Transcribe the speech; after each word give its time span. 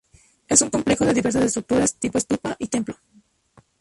Es 0.47 0.63
un 0.63 0.71
complejo 0.71 1.05
de 1.05 1.13
diversas 1.13 1.43
estructuras 1.43 1.93
tipo 1.93 2.17
estupa 2.17 2.55
y 2.57 2.65
templo. 2.69 2.95